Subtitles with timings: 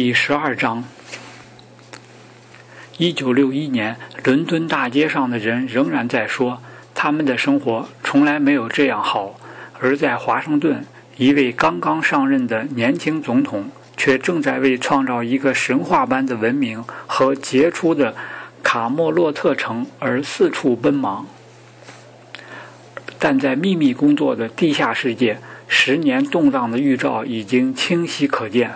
[0.00, 0.84] 第十二章。
[2.98, 6.62] 一九六一年，伦敦大街上的人仍然在说，
[6.94, 9.36] 他们的生活从来没有这样好；
[9.80, 10.86] 而在华盛顿，
[11.16, 18.14] 一位刚刚上任的年轻总统却正在为创造一个神话般的文明和杰出的
[18.62, 21.26] 卡莫洛特城而四处奔忙。
[23.18, 28.74] 但在秘密工作的地下世界，十年动荡的预兆已经清晰可见。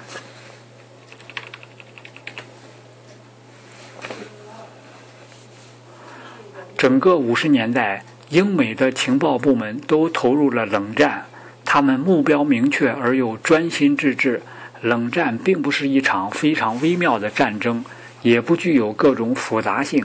[6.82, 11.26] 整个五十年代，英美的情报部门都投入了冷战。
[11.64, 14.42] 他们目标明确而又专心致志。
[14.80, 17.84] 冷战并不是一场非常微妙的战争，
[18.22, 20.04] 也不具有各种复杂性。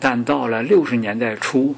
[0.00, 1.74] 但到了六十年代初，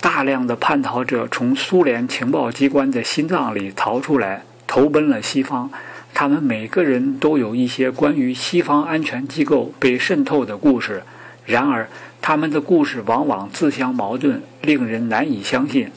[0.00, 5.70] 大量的叛逃者从苏联情报机关的心脏里逃出来，投奔了西方。
[6.14, 11.02] 他们每个人都有一些关于西方安全机构被渗透的故事。
[11.48, 11.88] 然而，
[12.20, 15.90] 他们的故事往往自相矛盾，令人难以相信。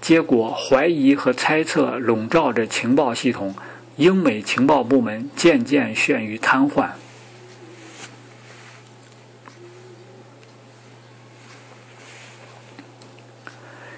[0.00, 3.52] 结果，怀疑和猜测笼罩着情报系统，
[3.96, 6.90] 英美情报部门渐渐陷于瘫痪。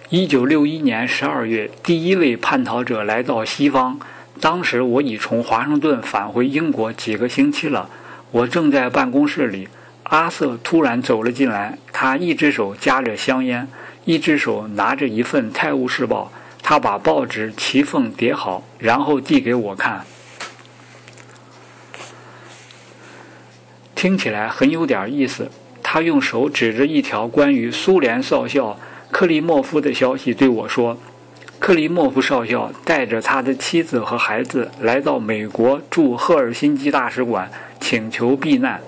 [0.09, 4.01] 一九六一年十二月，第一位叛逃者来到西方。
[4.41, 7.91] 当时，我已从华盛顿返回英国几个星期了。
[8.31, 9.69] 我正在办公室里。
[10.05, 13.67] 阿瑟突然走了进来，他一只手夹着香烟，
[14.05, 16.31] 一只手拿着一份《泰晤士报》。
[16.63, 20.05] 他把报纸齐缝叠好，然后递给我看。
[23.95, 25.51] 听起来很有点意思。
[25.83, 28.79] 他用手指着一条关于苏联少校
[29.11, 30.99] 克里莫夫的消息对我说
[31.61, 38.81] ：“克里莫夫少校带着他的妻子和孩子来到美国驻赫尔辛基大使馆，请求避难。”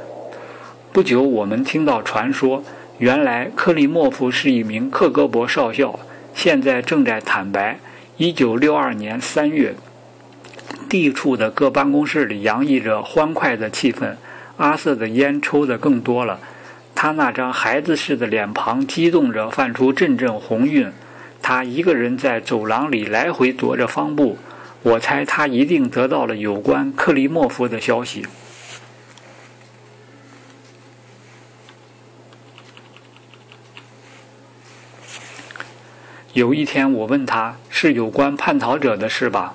[0.96, 2.64] 不久，我们听到传说，
[2.96, 6.00] 原来克里莫夫是一名克格勃少校，
[6.34, 7.78] 现在正在坦白。
[8.16, 9.74] 一九六二年三月，
[10.88, 14.14] 地处的各办公室里洋溢着欢快的气氛。
[14.56, 16.40] 阿瑟的烟抽得更多了，
[16.94, 20.90] 他那张孩子似的脸庞激动着，泛出阵阵红晕。
[21.42, 24.38] 他一个人在走廊里来回踱着方步，
[24.82, 28.24] 我猜他一定得到了有关克里莫夫的消息。
[36.36, 39.54] 有一天，我问他是有关叛逃者的事吧？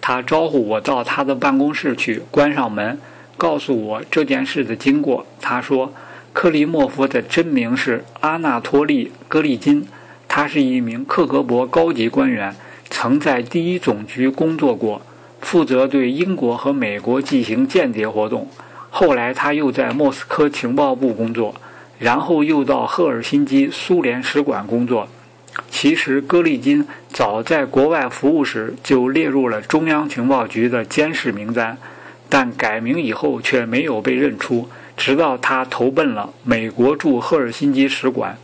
[0.00, 3.00] 他招呼我到他的办公室去，关上门，
[3.36, 5.26] 告诉我这件事的经过。
[5.40, 5.92] 他说，
[6.32, 9.88] 克里莫夫的真名是阿纳托利·格利金，
[10.28, 12.54] 他是一名克格勃高级官员，
[12.88, 15.02] 曾在第一总局工作过，
[15.40, 18.46] 负责对英国和美国进行间谍活动。
[18.90, 21.52] 后来，他又在莫斯科情报部工作，
[21.98, 25.08] 然后又到赫尔辛基苏联使馆工作。
[25.70, 31.76] 其实，戈利金早在国外服务时就列入了中央情报局的监视名单，
[32.28, 38.38] 但改名以后却没有被认出，直到他投奔了美国驻赫尔辛基使馆。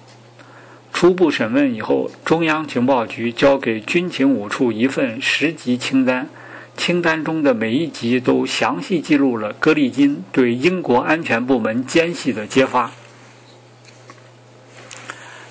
[0.93, 6.29] 初步审问以后，中央情报局交给军情五处一份十级清单，
[6.77, 12.91] 清单中的每一级都详细记录了戈利金对英国安全部门奸细的揭发。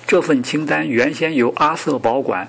[0.08, 2.48] 这份清单原先由阿瑟保管，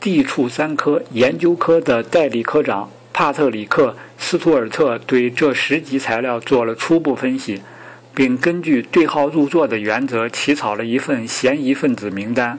[0.00, 7.62] 地处三科研究科的代理科长帕特里克·斯图尔特对这十级材料做了初步分析，
[8.12, 12.58] 并根据对号入座的原则起草了一份嫌疑分子名单。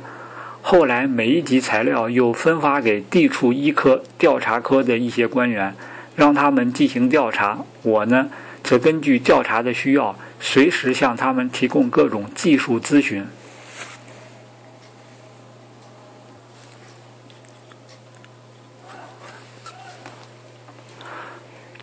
[0.62, 5.76] 后来，每一级材料又分发给地处一科调查科的一些官员，
[6.16, 7.66] 让他们进行调查。
[7.82, 8.30] 我呢，
[8.64, 13.26] 则根据调查的需要，随时向他们提供各种技术咨询。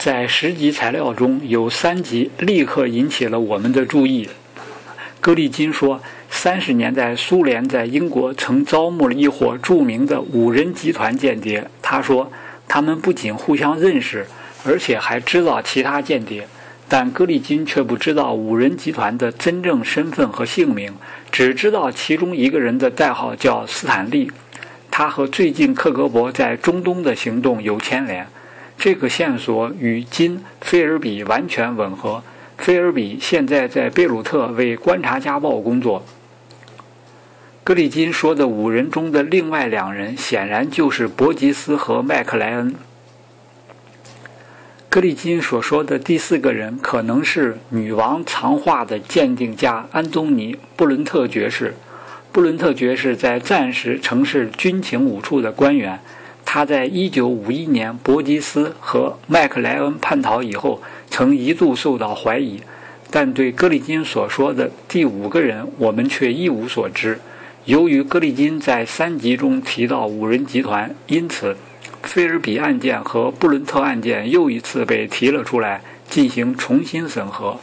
[0.08, 4.26] 在十级材料中有三级立刻引起了我们的注意。
[5.20, 6.00] 戈利金说，
[6.30, 11.68] 三十年代苏联在英国曾招募了一伙著名的五人集团间谍。
[11.82, 12.32] 他说，
[12.66, 14.26] 他们不仅互相认识，
[14.64, 16.48] 而且还知道其他间谍。
[16.88, 20.90] 但戈利金却不知道五人集团的真正身份和姓名，
[21.30, 24.32] 只知道其中一个人的代号叫斯坦利，
[24.90, 28.26] 他和最近克格勃在中东的行动有牵连。
[28.78, 32.22] 这个线索与金菲尔比完全吻合。
[32.56, 36.04] 菲尔比现在在贝鲁特为《观察家报》工作。
[37.64, 42.76] 格里金说的五人中的另外两人，显然就是伯吉斯和麦克莱恩。
[44.88, 51.74] 格里金所说的第四个人可能是女王藏画的鉴定家安东尼·布伦特爵士。
[52.30, 55.98] 布伦特爵士在战时曾是军情五处的官员。
[56.50, 60.80] 他在1951年伯吉斯和麦克莱恩叛逃以后，
[61.10, 62.58] 曾一度受到怀疑。
[63.10, 67.20] 但对格里金所说的第五个人，我们却一无所知。
[67.66, 71.54] 由于格里金在三集中提到五人集团，因此。
[72.02, 77.60] 菲尔比案件和布伦特案件又一次被提了出来，进行重新审核。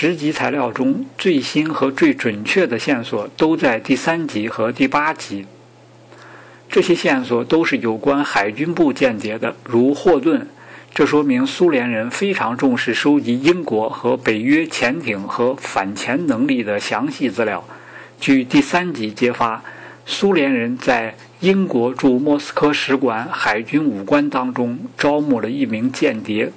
[0.00, 5.44] 十集材料中最新和最准确的线索都在第三集和第八集。
[6.70, 10.46] 这些线索都是有关海军部间谍的，如霍顿。
[10.94, 17.64] 这说明苏联人非常重视收集英国和北约潜艇和反潜能力的详细资料。
[18.20, 19.60] 据第三集揭发。
[20.06, 26.52] 苏联人在英国驻莫斯科使馆海军武官当中招募了一名间谍。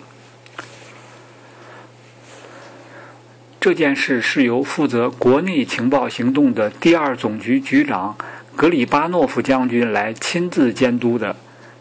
[3.62, 8.18] 这件事是由负责国内情报行动的第二总局局长
[8.56, 11.36] 格里巴诺夫将军来亲自监督的。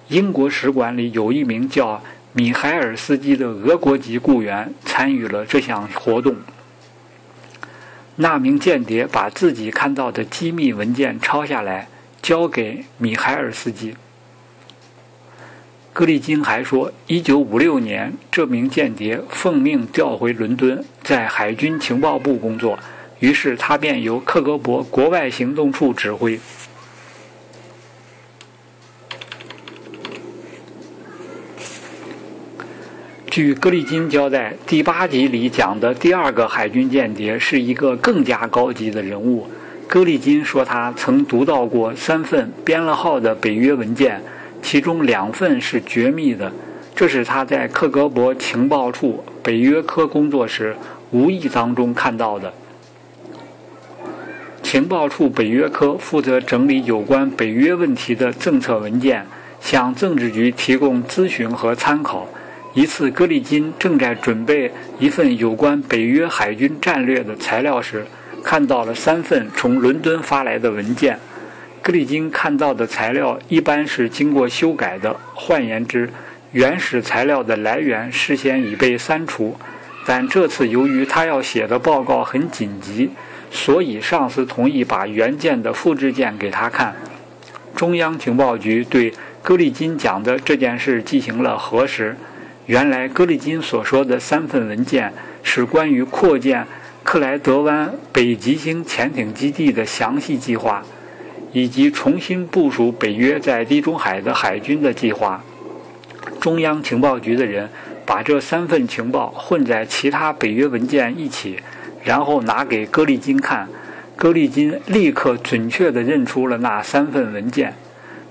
[0.09, 2.03] 英国使馆里有一名叫
[2.35, 6.37] 米海尔斯基的俄国籍雇员参与了这项活动。
[8.17, 11.89] 那名间谍把自己看到的机密文件抄下来，
[12.21, 13.95] 交给米海尔斯基。
[15.93, 22.79] 格里金还说，1956年，这名间谍奉命调回伦敦，在海军情报部工作，
[23.19, 26.39] 于是他便由克格勃国外行动处指挥。
[33.29, 39.47] 据格里金交代，第八集里讲的第二个海军间谍是一个更加高级的人物。
[39.89, 44.23] 格里金说，他曾读到过三份编了号的北约文件，
[44.63, 46.53] 其中两份是绝密的。
[46.95, 50.77] 这是他在克格勃情报处北约科工作时
[51.11, 52.53] 无意当中看到的。
[54.63, 59.27] 情报处北约科负责整理有关北约问题的政策文件，
[59.61, 62.29] 向政治局提供咨询和参考。
[62.75, 68.07] 一次，格里金正在准备一份有关北约海军战略的材料时，
[68.45, 71.19] 看到了三份从伦敦发来的文件。
[71.83, 76.11] 格里金看到的材料一般是经过修改的，换言之，
[76.53, 79.57] 原始材料的来源事先已被删除。
[80.07, 83.11] 但这次由于他要写的报告很紧急，
[83.51, 86.95] 所以上司同意把原件的复制件给他看。
[87.75, 89.13] 中央情报局对
[89.43, 92.17] 格里金讲的这件事进行了核实。
[92.67, 95.13] 原来格里金所说的三份文件
[95.43, 96.67] 是关于扩建
[97.03, 100.85] 克莱德湾北极星潜艇基地的详细计划，
[101.53, 105.43] 以及重新部署北约在地中海的海军的计划。
[106.41, 107.69] 中央情报局的人
[108.07, 111.59] 把这三份情报混在其他北约文件一起，
[112.03, 113.69] 然后拿给戈利金看。
[114.17, 117.75] 戈利金立刻准确地认出了那三份文件，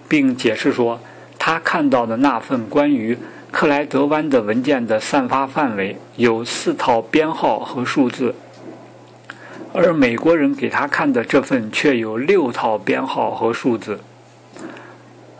[0.07, 0.99] 并解释说，
[1.37, 3.17] 他看到的那份关于。
[3.51, 8.35] 克莱德湾的文件的散发范围有四套编号和数字，
[9.71, 13.99] 而美国人给他看的这份却有六套编号和数字。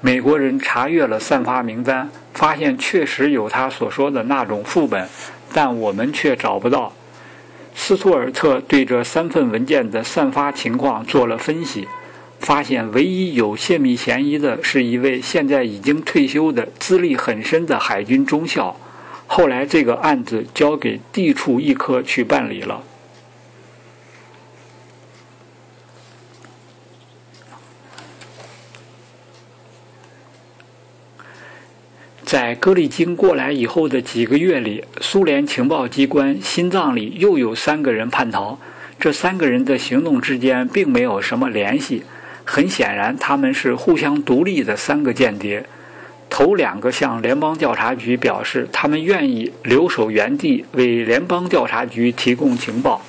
[0.02, 5.10] 美国人查阅了散发名单，发现确实有他所说的那种副本，
[5.52, 6.94] 但我们却找不到。
[7.76, 11.88] 斯图尔特对这三份文件的散发情况做了分析。
[12.40, 18.78] 发现唯一有泄密嫌疑的是一位现在已经退休的、资历很深的海军中校。
[19.28, 22.82] 后来，这个案子交给地处一科去办理了。
[32.30, 38.60] 在格里金过来以后的几个月里，苏联情报机关心脏里又有三个人叛逃。
[39.00, 42.04] 这三个人的行动之间并没有什么联系。
[42.46, 45.66] 很显然，他们是互相独立的三个间谍。
[46.30, 53.04] 头两个向联邦调查局表示，他们愿意留守原地为联邦调查局提供情报。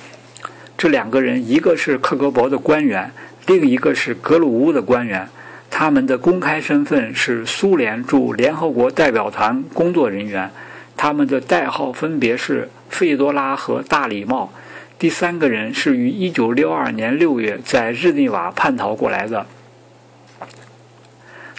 [0.75, 3.11] 这两个人，一个是克格勃的官员，
[3.45, 5.29] 另一个是格鲁乌的官员。
[5.71, 10.51] 他们的公开身份是苏联驻联合国代表团工作人员。
[10.95, 14.51] 他们的代号分别是费多拉和大礼帽。
[14.99, 19.47] 第三个人是于1962年6月在日内瓦叛逃过来的，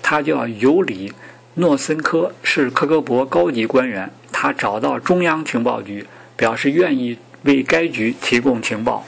[0.01, 1.09] 他叫尤里·
[1.55, 4.09] 诺森科，是克格勃高级官员。
[4.31, 9.05] 他找到中央情报局，表示愿意为该局提供情报。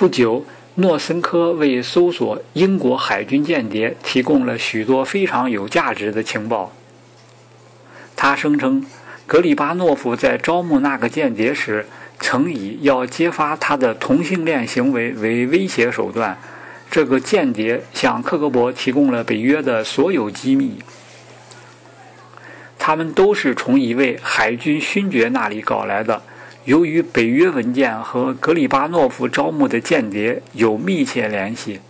[0.00, 6.72] 不久，诺森科为搜索英国海军间谍提供了许多非常有价值的情报。
[8.16, 8.82] 他声称，
[9.26, 11.86] 格里巴诺夫在招募那个间谍时，
[12.18, 16.38] 曾以要揭发他的同性恋行为为威胁手段。
[16.90, 20.78] 这个间谍向克格勃提供了北约的所有机密，
[22.78, 26.22] 他们都是从一位海军勋爵那里搞来的。
[26.64, 31.80] 由于北约文件和格里巴诺夫招募的间谍有密切联系，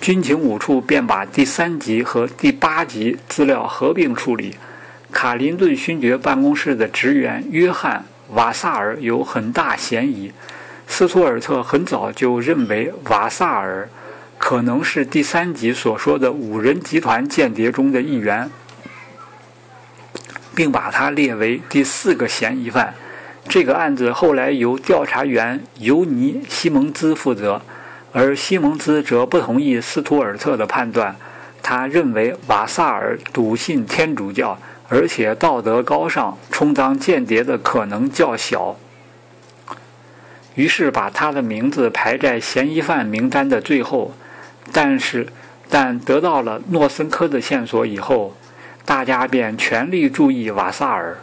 [0.00, 4.56] 军情五处便把第三级和第八级资料合并处理。
[5.12, 10.32] 卡林顿勋爵办公室的职员约翰·瓦萨尔有很大嫌疑。
[10.88, 13.88] 斯图尔特很早就认为瓦萨尔
[14.38, 18.50] 可能是第三级所说的五人集团间谍中的一员，
[20.54, 22.94] 并把他列为第四个嫌疑犯。
[23.48, 27.62] 这个案子后来由调查员尤尼·西蒙兹负责，
[28.12, 31.14] 而西蒙兹则不同意斯图尔特的判断。
[31.62, 34.58] 他认为瓦萨尔笃信天主教，
[34.88, 38.76] 而且道德高尚，充当间谍的可能较小。
[40.54, 44.14] 于是把他的名字排在嫌疑犯名单的最后。
[44.72, 45.28] 但是，
[45.68, 48.34] 但得到了诺森科的线索以后，
[48.84, 51.18] 大家便全力注意瓦萨尔。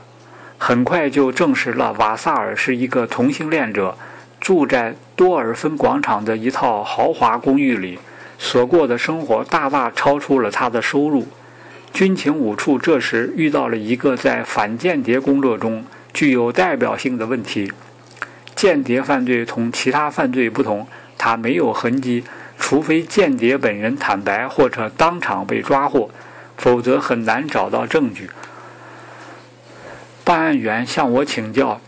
[0.64, 3.98] 很快就证实了瓦萨尔是一个同性恋者，
[4.40, 7.98] 住在多尔芬广场的一套豪华公寓里，
[8.38, 11.28] 所过的生活大大超出了他的收入。
[11.92, 17.74] 军情五处这时遇到了一个在反间谍工作中具有代表性的问题：
[18.56, 20.88] 间谍犯罪同其他犯罪不同，
[21.18, 22.24] 它没有痕迹，
[22.60, 26.12] 除非间谍本人坦白或者当场被抓获，
[26.56, 28.30] 否则很难找到证据。
[30.32, 31.82] 办案员向我请教，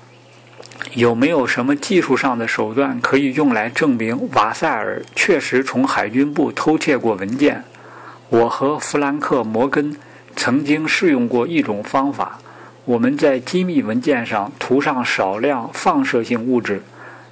[0.96, 7.64] 有没有什么技术上的手段可以用来证明瓦塞尔确实从海军部偷窃过文件？
[8.28, 9.96] 我和弗兰克·摩根
[10.36, 12.38] 曾经试用过一种方法：
[12.84, 16.84] 我们在机密文件上涂上少量放射性物质，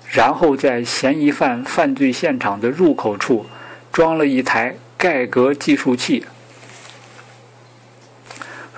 [0.10, 3.46] 然后在嫌疑犯犯罪现场的入口处
[3.91, 6.24] 装了一台盖格计数器。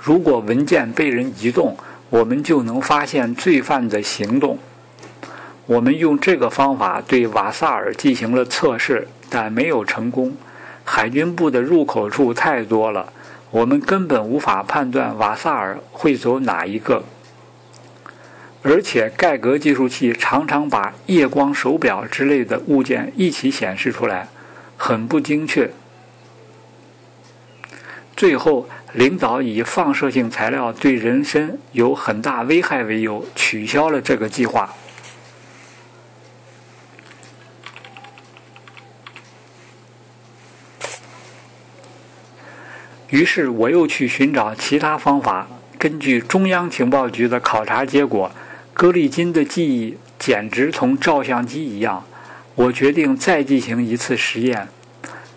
[0.02, 1.78] 如果文件被人移动，
[2.14, 4.60] 我们就能发现罪犯的行动。
[5.66, 10.32] 我们用这个方法对瓦萨尔进行了测试，但没有成功。
[10.84, 13.12] 海军部的入口处太多了，
[13.50, 17.04] 我们根本无法判断瓦萨尔会走哪一个。
[18.62, 24.28] 而且盖格计数器常常把夜光手表之类的物件一起显示出来，
[24.78, 25.72] 很不精确。
[28.16, 28.70] 最后。
[28.94, 34.72] 领导以放射性材料对人身有很大危害为由，取消了这个计划。
[43.10, 45.48] 于是我又去寻找其他方法。
[45.78, 48.32] 根据中央情报局的考察结果，
[48.74, 52.06] 戈利金的记忆简直同照相机一样。
[52.56, 54.70] 我决定再进行一次实验。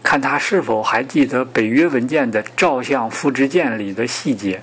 [0.07, 4.63] 看他是否还记得北约文件的照相复制件里的细节，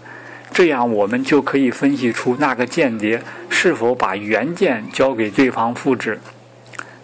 [0.54, 6.22] 这样我们就可以分析出那个间谍是否把原件交给对方复制，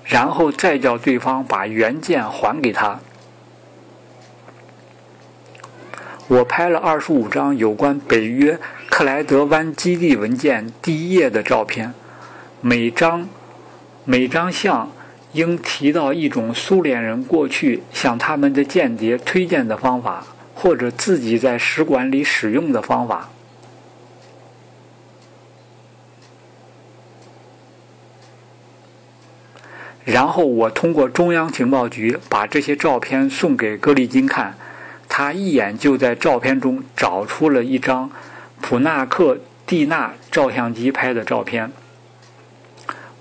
[0.05, 3.01] 然后再叫对方把原件还给他。
[6.29, 8.57] 我拍了二十五张有关北约
[8.89, 11.93] 克莱德湾基地文件第一页的照片，
[12.61, 13.27] 每张
[14.05, 14.89] 每张像。
[15.33, 23.29] 应提到一种苏联人过去向他们的间谍推荐的方法，或者自己在使馆里使用的方法。
[30.05, 34.55] 然后我通过中央情报局把这些照片送给格里金看，
[35.07, 38.09] 他一眼就在照片中找出了一张
[38.59, 41.71] 普纳克蒂纳照相机拍的照片。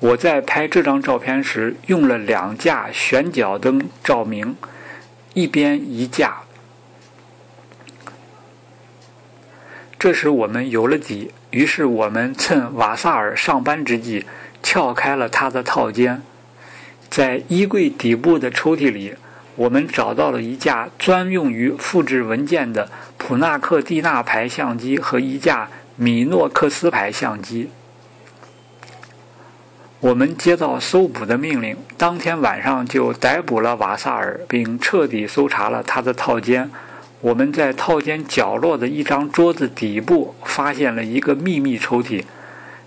[0.00, 4.56] 我在拍这张照片时用了两架旋角灯照明，
[5.34, 6.42] 一边一架。
[9.98, 14.24] 这时我们有了底，于是我们趁瓦萨尔上班之际
[14.62, 16.22] 撬开了他的套间，
[17.10, 19.16] 在衣柜底部的抽屉里，
[19.56, 27.70] 我们找到了一架专用于复制文件的普纳克蒂纳牌相机和一架米诺克斯牌相机。
[30.00, 36.70] 我们接到搜捕的命令，当天晚上就逮捕了瓦萨尔，并彻底搜查了他的套间。
[37.20, 42.22] 我们在套间角落的一张桌子底部发现了一个秘密抽屉，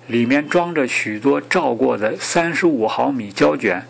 [0.08, 3.86] 里面装着许多照过的三十五毫米胶卷，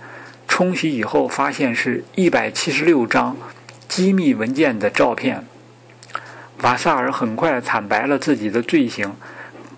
[0.48, 3.38] 冲洗以后发现是一百七十六张
[3.88, 5.46] 机密文件的照片。
[6.64, 9.16] 瓦萨尔很快坦白了自己的罪行，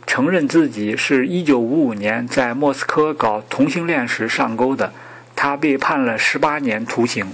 [0.06, 4.94] 承认自己是一九五五年在莫斯科搞同性恋时上钩的。
[5.36, 7.28] 他被判了十八年徒刑。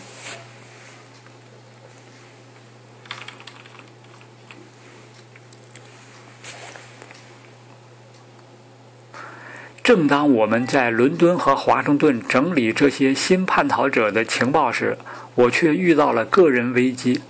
[9.83, 14.97] 正当我们在伦敦和华盛顿整理这些新叛逃者的情报时，
[15.35, 17.21] 我却遇到了个人危机。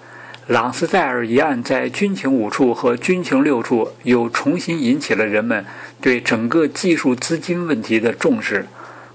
[0.49, 5.63] 朗斯戴尔一案在军情五处和军情六处又重新引起了人们
[6.01, 8.65] 对整个技术资金问题的重视。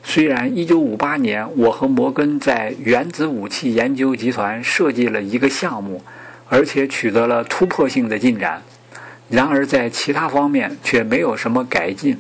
[0.04, 6.04] 虽然1958年我和摩根在原子武器研究集团设计了一个项目，
[6.48, 8.62] 而且取得了突破性的进展，
[9.28, 12.16] 然而在其他方面却没有什么改进。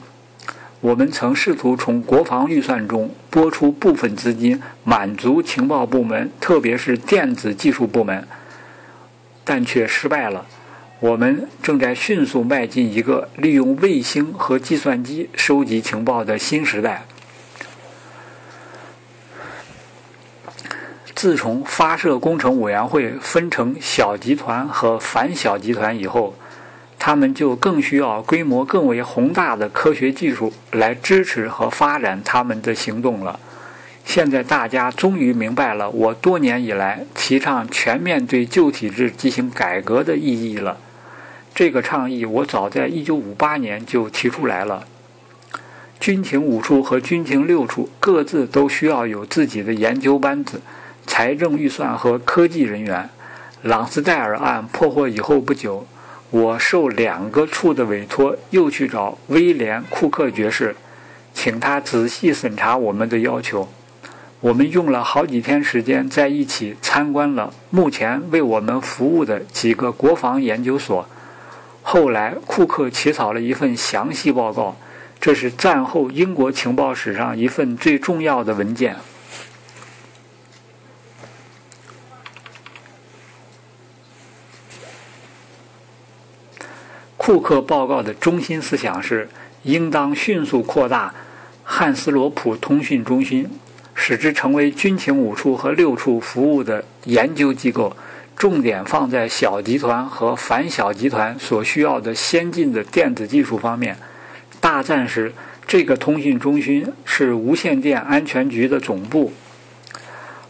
[0.80, 8.26] 我们曾试图从国防预算中拨出部分资金，满足情报部门，特别是电子技术部门。
[9.44, 10.46] 但却失败了。
[11.00, 17.04] 我们正在迅速迈进一个利用卫星和计算机收集情报的新时代。
[21.14, 26.34] 自从发射工程委员会分成小集团和反小集团以后，
[26.98, 33.38] 他们就更需要规模更为宏大的科学技术来支持和发展他们的行动了。
[34.14, 40.78] 现在大家终于明白了我多年以来提倡全面对旧体制进行改革的意义了。
[41.52, 44.86] 这个倡议我早在1958年就提出来了。
[45.98, 50.60] 军情五处和军情六处各自都需要有自己的研究班子、
[51.04, 53.10] 财政预算和科技人员。
[53.62, 55.88] 朗斯戴尔案破获以后不久，
[56.30, 60.76] 我受两个处的委托，又去找威廉·库克爵士，
[61.34, 63.68] 请他仔细审查我们的要求。
[64.44, 71.08] 我们用了好几天时间在一起参观了目前为我们服务的几个国防研究所。
[71.82, 74.76] 后来，库克起草了一份详细报告，
[75.18, 78.96] 这是战后英国情报史上一份最重要的文件。
[87.16, 89.30] 库克报告的中心思想是，
[89.62, 91.14] 应当迅速扩大
[91.62, 93.48] 汉斯罗普通讯中心。
[93.94, 97.96] 使之成为军情五处和六处服务的研究机构，
[98.36, 103.96] 重点放在小集团和反小集团所需要的先进的电子技术方面。
[104.60, 105.32] 大战时，
[105.66, 109.32] 这个通讯中心是无线电安全局的总部，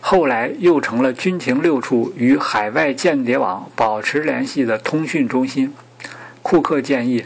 [0.01, 5.73] 后来又成了军情六处与海外间谍网保持联系的通讯中心。
[6.43, 7.25] 库克建议。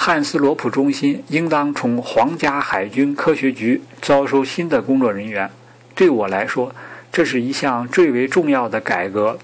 [0.00, 5.50] 汉斯罗普中心应当从皇家海军科学局招收新的工作人员。
[5.96, 6.72] 对我来说，
[7.10, 9.36] 这是一项最为重要的改革。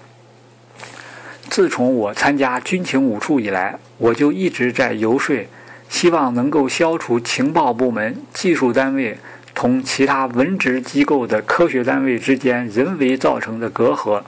[1.49, 5.45] 自从我参加军情五处以来，我就一直在游说，
[5.89, 9.17] 希望能够消除情报部门、技术单位
[9.53, 14.23] 同其他文职机构的科学单位之间人为造成的隔阂。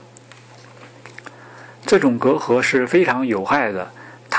[1.86, 3.90] 这种隔阂是非常有害的。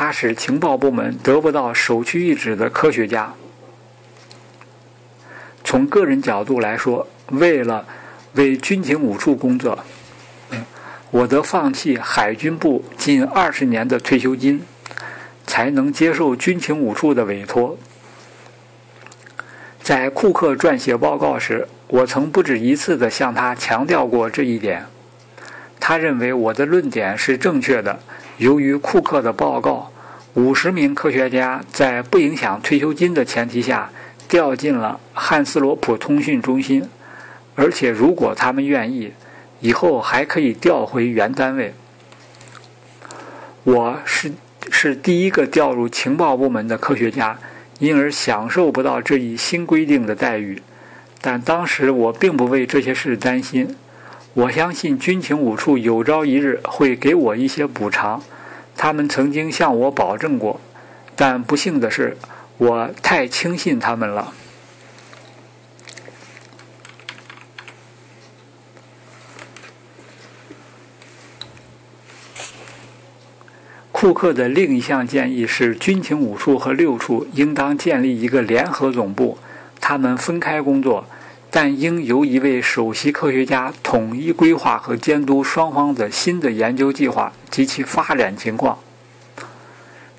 [0.02, 3.34] 他使情报部门得不到首屈一指的科学家。
[5.62, 7.86] 从个人角度来说，为了
[8.36, 9.78] 为军情五处工作，
[11.12, 14.62] 我得放弃海军部近二十年的退休金，
[15.46, 17.78] 才能接受军情五处的委托。
[19.84, 24.86] 在库克撰写报告时，我曾不止一次地向他强调过这一点。
[25.78, 28.00] 他认为我的论点是正确的。
[28.40, 29.92] 由于库克的报告，
[30.34, 33.92] 五十名科学家在不影响退休金的前提下
[34.30, 36.90] 调进了汉斯罗普通讯中心，
[37.56, 39.12] 而且如果他们愿意，
[39.60, 41.74] 以后还可以调回原单位。
[43.66, 44.32] 我是
[44.72, 47.38] 是第一个调入情报部门的科学家，
[47.80, 50.62] 因而享受不到这一新规定的待遇。
[51.20, 53.76] 但当时我并不为这些事担心。
[54.34, 58.24] 我相信军情五处有朝一日会给我一些补偿，
[58.78, 60.62] 他们曾经向我保证过，
[61.16, 62.16] 但不幸的是，
[62.58, 64.34] 我太轻信他们了。
[73.92, 79.38] 库克的另一项建议是，军情五处和六处应当建立一个联合总部，
[79.82, 81.06] 他们分开工作。
[81.52, 88.78] 但应由一位首席科学家统一规划和监督双方的新的研究计划及其发展情况。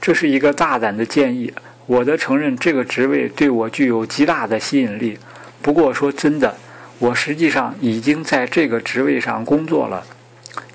[0.01, 1.53] 这是一个大胆的建议，
[1.87, 5.19] 我得承认这个职位对我具有极大的吸引力。
[5.63, 6.57] 不过说真的，
[6.99, 10.05] 我实际上已经在这个职位上工作了。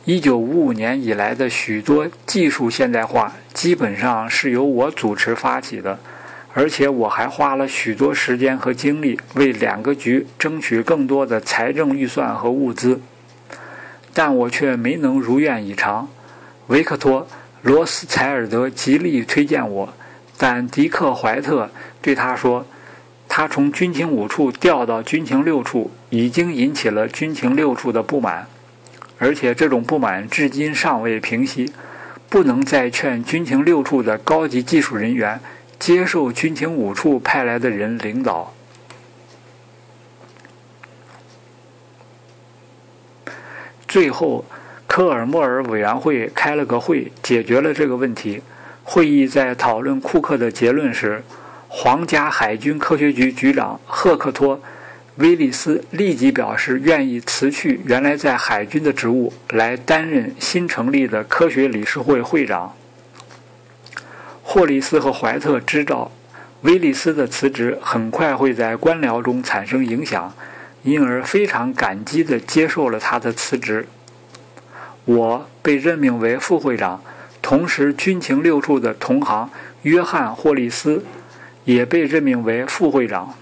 [0.06, 6.00] 一九五五年以来的许多技术现代化，基本上是由我主持发起的，
[6.58, 13.02] 而且我还花了许多时间和精力为两个局争取更多的财政预算和物资，
[14.13, 16.08] 但我却没能如愿以偿。
[16.68, 17.24] 维克托·
[17.62, 19.94] 罗斯柴尔德极力推荐我，
[20.38, 21.70] 但迪克·怀特
[22.02, 22.65] 对他说，
[23.28, 28.48] 他从军情五处调到军情六处，已经引起了军情六处的不满。
[29.18, 31.74] 而且这种不满至今尚未平息，
[32.30, 35.41] 不能再劝军情六处的高级技术人员
[35.80, 38.54] 接受军情五处派来的人领导。
[43.88, 44.44] 最后，
[44.88, 48.42] 科尔莫尔委员会开了个会，解决了这个问题。
[48.84, 51.24] 会议在讨论库克的结论时，
[51.68, 54.62] 皇家海军科学局局长赫克托。
[55.18, 62.76] 威利斯立即表示愿意辞去原来在海军的职务，来担任新成立的科学理事会会长。
[64.56, 66.10] 霍利斯和怀特知道
[66.62, 70.34] 威利斯的辞职很快会在官僚中产生影响，
[70.84, 73.86] 因而非常感激地接受了他的辞职。
[75.04, 77.02] 我被任命为副会长，
[77.41, 79.50] 同时军情六处的同行
[79.82, 81.04] 约翰·霍利斯
[81.65, 83.36] 也被任命为副会长。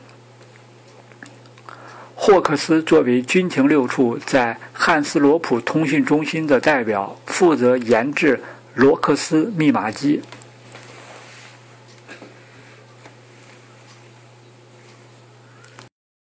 [2.15, 8.41] 霍克斯作为军情六处在汉斯罗普通讯中心的代表，负责研制
[8.73, 10.23] 罗克斯密码机，